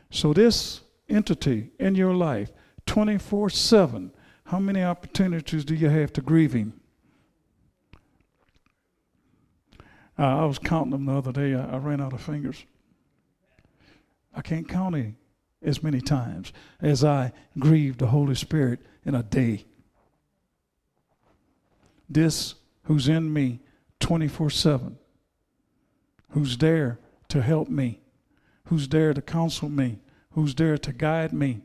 So, 0.09 0.31
this 0.31 0.81
entity 1.09 1.71
in 1.79 1.95
your 1.95 2.13
life, 2.13 2.51
24 2.85 3.49
7, 3.49 4.11
how 4.45 4.59
many 4.59 4.83
opportunities 4.83 5.65
do 5.65 5.75
you 5.75 5.89
have 5.89 6.13
to 6.13 6.21
grieve 6.21 6.53
him? 6.53 6.79
Uh, 10.17 10.43
I 10.43 10.45
was 10.45 10.59
counting 10.59 10.91
them 10.91 11.05
the 11.05 11.17
other 11.17 11.33
day. 11.33 11.53
I, 11.55 11.71
I 11.71 11.77
ran 11.77 11.99
out 11.99 12.13
of 12.13 12.21
fingers. 12.21 12.63
I 14.33 14.41
can't 14.41 14.69
count 14.69 14.95
any 14.95 15.15
as 15.61 15.81
many 15.81 15.99
times 15.99 16.53
as 16.81 17.03
I 17.03 17.33
grieve 17.57 17.97
the 17.97 18.07
Holy 18.07 18.35
Spirit 18.35 18.79
in 19.03 19.15
a 19.15 19.23
day. 19.23 19.65
This 22.07 22.53
who's 22.85 23.07
in 23.07 23.31
me 23.31 23.59
24 23.99 24.49
7, 24.49 24.97
who's 26.31 26.57
there 26.57 26.99
to 27.27 27.41
help 27.41 27.69
me, 27.69 28.01
who's 28.65 28.87
there 28.87 29.13
to 29.13 29.21
counsel 29.21 29.69
me, 29.69 29.99
who's 30.31 30.55
there 30.55 30.77
to 30.77 30.93
guide 30.93 31.33
me. 31.33 31.61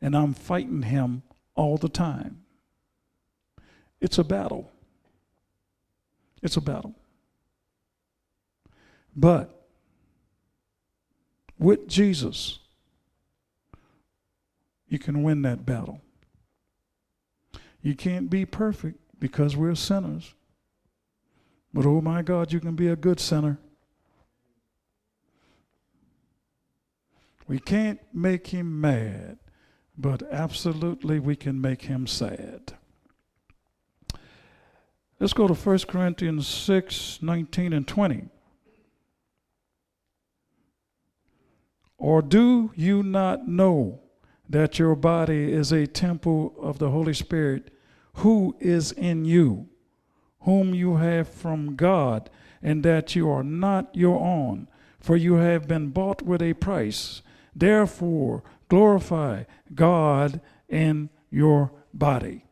And 0.00 0.16
I'm 0.16 0.34
fighting 0.34 0.82
him 0.82 1.22
all 1.54 1.76
the 1.76 1.88
time. 1.88 2.42
It's 4.00 4.18
a 4.18 4.24
battle. 4.24 4.70
It's 6.42 6.56
a 6.56 6.60
battle. 6.60 6.94
But 9.14 9.66
with 11.58 11.86
Jesus, 11.86 12.58
you 14.88 14.98
can 14.98 15.22
win 15.22 15.42
that 15.42 15.64
battle. 15.64 16.00
You 17.80 17.94
can't 17.94 18.28
be 18.28 18.44
perfect 18.44 19.01
because 19.22 19.56
we're 19.56 19.76
sinners. 19.76 20.34
But 21.72 21.86
oh 21.86 22.00
my 22.00 22.22
God, 22.22 22.52
you 22.52 22.58
can 22.58 22.74
be 22.74 22.88
a 22.88 22.96
good 22.96 23.20
sinner. 23.20 23.56
We 27.46 27.60
can't 27.60 28.00
make 28.12 28.48
him 28.48 28.80
mad, 28.80 29.38
but 29.96 30.24
absolutely 30.32 31.20
we 31.20 31.36
can 31.36 31.60
make 31.60 31.82
him 31.82 32.08
sad. 32.08 32.72
Let's 35.20 35.34
go 35.34 35.46
to 35.46 35.54
1 35.54 35.78
Corinthians 35.86 36.48
6 36.48 37.20
19 37.22 37.72
and 37.72 37.86
20. 37.86 38.24
Or 41.96 42.22
do 42.22 42.72
you 42.74 43.04
not 43.04 43.46
know 43.46 44.00
that 44.48 44.80
your 44.80 44.96
body 44.96 45.52
is 45.52 45.70
a 45.70 45.86
temple 45.86 46.56
of 46.60 46.80
the 46.80 46.90
Holy 46.90 47.14
Spirit 47.14 47.70
who 48.14 48.56
is 48.60 48.92
in 48.92 49.24
you, 49.24 49.68
whom 50.40 50.74
you 50.74 50.96
have 50.96 51.28
from 51.28 51.76
God, 51.76 52.30
and 52.62 52.82
that 52.84 53.16
you 53.16 53.30
are 53.30 53.42
not 53.42 53.94
your 53.94 54.20
own, 54.20 54.68
for 55.00 55.16
you 55.16 55.34
have 55.34 55.66
been 55.66 55.88
bought 55.88 56.22
with 56.22 56.42
a 56.42 56.54
price? 56.54 57.22
Therefore, 57.54 58.42
glorify 58.68 59.44
God 59.74 60.40
in 60.68 61.10
your 61.30 61.72
body. 61.92 62.44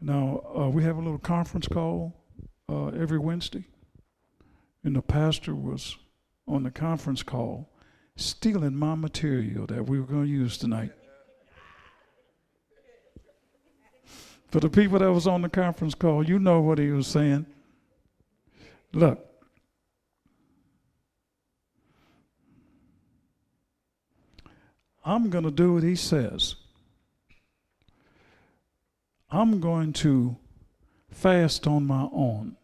Now, 0.00 0.42
uh, 0.56 0.68
we 0.68 0.82
have 0.84 0.96
a 0.96 1.00
little 1.00 1.18
conference 1.18 1.66
call 1.68 2.14
uh, 2.68 2.88
every 2.88 3.18
Wednesday. 3.18 3.64
and 4.84 4.94
the 4.94 5.02
pastor 5.02 5.54
was 5.54 5.96
on 6.46 6.62
the 6.62 6.70
conference 6.70 7.22
call 7.22 7.70
stealing 8.16 8.76
my 8.76 8.94
material 8.94 9.66
that 9.66 9.88
we 9.88 9.98
were 9.98 10.06
going 10.06 10.26
to 10.26 10.30
use 10.30 10.58
tonight. 10.58 10.92
For 14.54 14.60
the 14.60 14.70
people 14.70 15.00
that 15.00 15.10
was 15.10 15.26
on 15.26 15.42
the 15.42 15.48
conference 15.48 15.96
call, 15.96 16.24
you 16.24 16.38
know 16.38 16.60
what 16.60 16.78
he 16.78 16.88
was 16.90 17.08
saying. 17.08 17.44
Look, 18.92 19.18
I'm 25.04 25.28
going 25.28 25.42
to 25.42 25.50
do 25.50 25.74
what 25.74 25.82
he 25.82 25.96
says. 25.96 26.54
I'm 29.28 29.58
going 29.58 29.92
to 29.94 30.36
fast 31.10 31.66
on 31.66 31.84
my 31.84 32.08
own. 32.12 32.56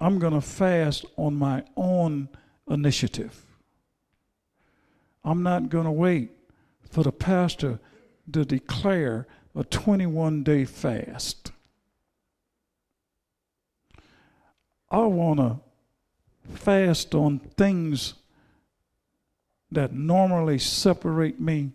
I'm 0.00 0.20
going 0.20 0.32
to 0.32 0.40
fast 0.40 1.04
on 1.18 1.34
my 1.34 1.64
own 1.76 2.30
initiative. 2.66 3.44
I'm 5.22 5.42
not 5.42 5.68
going 5.68 5.84
to 5.84 5.90
wait 5.90 6.30
for 6.88 7.02
the 7.02 7.12
pastor 7.12 7.78
to 8.30 8.44
declare 8.44 9.26
a 9.54 9.64
21 9.64 10.42
day 10.42 10.64
fast. 10.64 11.52
I 14.90 14.98
want 14.98 15.40
to 15.40 15.56
fast 16.54 17.14
on 17.14 17.38
things 17.38 18.14
that 19.70 19.92
normally 19.92 20.58
separate 20.58 21.40
me 21.40 21.72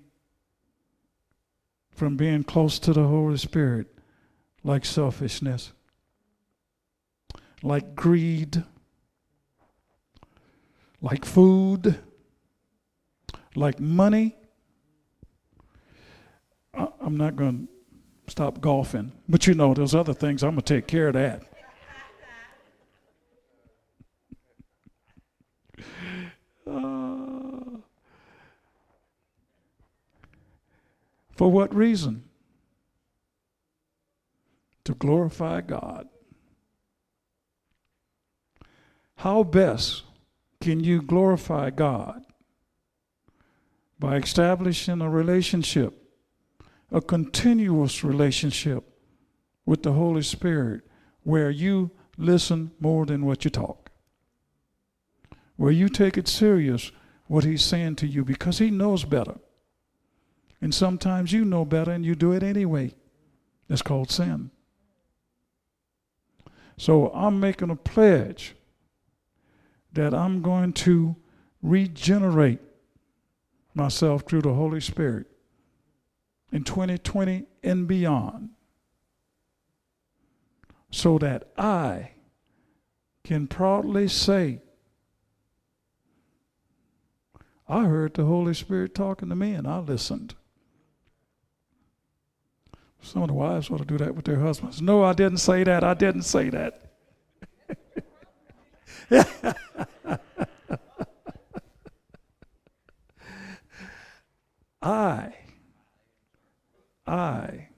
from 1.89 2.15
being 2.15 2.43
close 2.43 2.77
to 2.77 2.93
the 2.93 3.07
Holy 3.07 3.37
Spirit, 3.37 3.87
like 4.63 4.85
selfishness, 4.85 5.73
like 7.63 7.95
greed, 7.95 8.63
like 11.01 11.25
food, 11.25 11.97
like 13.55 13.79
money. 13.79 14.35
I, 17.07 17.09
am 17.09 17.15
not 17.15 17.37
going 17.37 17.69
to 18.25 18.31
stop 18.31 18.59
golfing, 18.59 19.13
but 19.29 19.47
you 19.47 19.53
know, 19.53 19.73
there's 19.73 19.95
other 19.95 20.13
things 20.13 20.43
I'm 20.43 20.55
going 20.55 20.61
to 20.63 20.73
take 20.75 20.87
care 20.87 21.07
of 21.07 21.13
that. 21.13 21.41
uh, 26.69 27.77
for 31.31 31.49
what 31.49 31.73
reason? 31.73 32.25
To 34.83 34.93
glorify 34.93 35.61
God. 35.61 36.09
How 39.15 39.43
best 39.43 40.03
can 40.59 40.81
you 40.83 41.01
glorify 41.01 41.69
God? 41.69 42.25
By 43.97 44.17
establishing 44.17 44.99
a 44.99 45.09
relationship, 45.09 46.06
a 46.91 47.01
continuous 47.01 48.03
relationship 48.03 48.83
with 49.65 49.83
the 49.83 49.93
Holy 49.93 50.21
Spirit 50.21 50.81
where 51.23 51.49
you 51.49 51.91
listen 52.17 52.71
more 52.79 53.05
than 53.05 53.25
what 53.25 53.43
you 53.43 53.51
talk. 53.51 53.91
Where 55.57 55.71
you 55.71 55.89
take 55.89 56.17
it 56.17 56.27
serious 56.27 56.91
what 57.27 57.43
He's 57.43 57.63
saying 57.63 57.97
to 57.97 58.07
you 58.07 58.23
because 58.23 58.59
He 58.59 58.71
knows 58.71 59.03
better. 59.03 59.37
And 60.61 60.73
sometimes 60.73 61.33
you 61.33 61.43
know 61.43 61.65
better 61.65 61.91
and 61.91 62.05
you 62.05 62.15
do 62.15 62.31
it 62.31 62.41
anyway. 62.41 62.95
That's 63.67 63.81
called 63.81 64.09
sin. 64.09 64.51
So 66.77 67.11
I'm 67.11 67.39
making 67.39 67.69
a 67.69 67.75
pledge 67.75 68.55
that 69.93 70.13
I'm 70.13 70.41
going 70.41 70.73
to 70.73 71.15
regenerate 71.61 72.59
myself 73.73 74.23
through 74.23 74.43
the 74.43 74.53
Holy 74.53 74.79
Spirit 74.79 75.27
in 76.51 76.63
2020 76.63 77.45
and 77.63 77.87
beyond 77.87 78.49
so 80.89 81.17
that 81.17 81.51
I 81.57 82.11
can 83.23 83.47
proudly 83.47 84.07
say, 84.07 84.61
I 87.67 87.83
heard 87.83 88.13
the 88.13 88.25
Holy 88.25 88.53
Spirit 88.53 88.95
talking 88.95 89.29
to 89.29 89.35
me 89.35 89.51
and 89.51 89.67
I 89.67 89.79
listened. 89.79 90.35
Some 93.01 93.21
of 93.21 93.27
the 93.27 93.33
wives 93.33 93.69
ought 93.69 93.79
to 93.79 93.85
do 93.85 93.97
that 93.97 94.15
with 94.15 94.25
their 94.25 94.39
husbands. 94.39 94.81
No, 94.81 95.03
I 95.03 95.13
didn't 95.13 95.37
say 95.39 95.63
that. 95.63 95.83
I 95.83 95.93
didn't 95.93 96.23
say 96.23 96.49
that. 96.49 96.83
I, 104.81 105.33
I, 107.05 107.69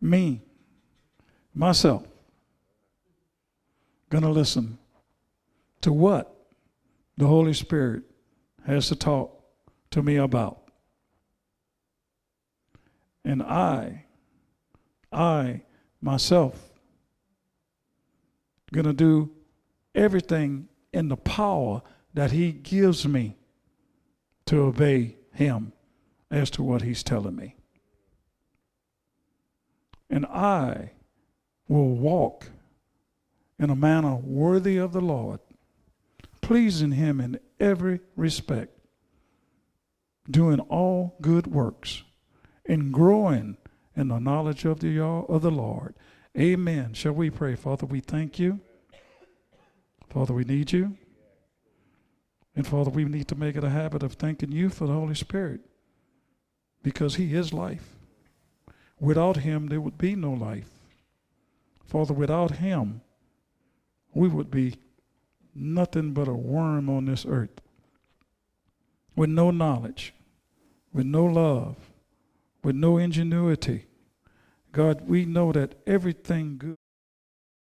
me, 0.00 0.42
myself, 1.66 2.04
gonna 4.08 4.30
listen 4.30 4.78
to 5.80 5.92
what 5.92 6.46
the 7.16 7.26
Holy 7.26 7.52
Spirit 7.52 8.04
has 8.64 8.86
to 8.86 8.94
talk 8.94 9.42
to 9.90 10.00
me 10.00 10.14
about. 10.14 10.62
And 13.24 13.42
I, 13.42 14.04
I 15.10 15.62
myself, 16.00 16.70
gonna 18.72 18.92
do 18.92 19.32
everything 19.92 20.68
in 20.92 21.08
the 21.08 21.16
power 21.16 21.82
that 22.14 22.30
He 22.30 22.52
gives 22.52 23.08
me 23.08 23.38
to 24.44 24.60
obey 24.60 25.16
Him 25.32 25.72
as 26.30 26.48
to 26.50 26.62
what 26.62 26.82
He's 26.82 27.02
telling 27.02 27.34
me. 27.34 27.56
And 30.08 30.24
I 30.26 30.92
will 31.68 31.94
walk 31.94 32.46
in 33.58 33.70
a 33.70 33.76
manner 33.76 34.16
worthy 34.16 34.76
of 34.76 34.92
the 34.92 35.00
Lord, 35.00 35.40
pleasing 36.40 36.92
Him 36.92 37.20
in 37.20 37.40
every 37.58 38.00
respect, 38.14 38.78
doing 40.30 40.60
all 40.60 41.16
good 41.20 41.46
works, 41.46 42.02
and 42.66 42.92
growing 42.92 43.56
in 43.96 44.08
the 44.08 44.18
knowledge 44.18 44.64
of 44.64 44.80
the, 44.80 45.00
of 45.00 45.42
the 45.42 45.50
Lord. 45.50 45.94
Amen. 46.38 46.92
Shall 46.92 47.12
we 47.12 47.30
pray? 47.30 47.54
Father, 47.54 47.86
we 47.86 48.00
thank 48.00 48.38
you. 48.38 48.60
Father, 50.10 50.34
we 50.34 50.44
need 50.44 50.72
you. 50.72 50.96
And 52.54 52.66
Father, 52.66 52.90
we 52.90 53.04
need 53.04 53.28
to 53.28 53.34
make 53.34 53.56
it 53.56 53.64
a 53.64 53.70
habit 53.70 54.02
of 54.02 54.14
thanking 54.14 54.52
you 54.52 54.68
for 54.68 54.86
the 54.86 54.92
Holy 54.92 55.14
Spirit 55.14 55.60
because 56.82 57.16
He 57.16 57.34
is 57.34 57.52
life. 57.52 57.96
Without 58.98 59.38
Him, 59.38 59.68
there 59.68 59.80
would 59.80 59.98
be 59.98 60.14
no 60.14 60.32
life. 60.32 60.75
Father, 61.86 62.14
without 62.14 62.52
Him, 62.52 63.00
we 64.14 64.28
would 64.28 64.50
be 64.50 64.74
nothing 65.54 66.12
but 66.12 66.28
a 66.28 66.34
worm 66.34 66.88
on 66.88 67.06
this 67.06 67.24
earth 67.26 67.60
with 69.14 69.30
no 69.30 69.50
knowledge, 69.50 70.14
with 70.92 71.06
no 71.06 71.24
love, 71.24 71.76
with 72.62 72.76
no 72.76 72.98
ingenuity. 72.98 73.86
God, 74.72 75.08
we 75.08 75.24
know 75.24 75.52
that 75.52 75.74
everything 75.86 76.58
good. 76.58 76.76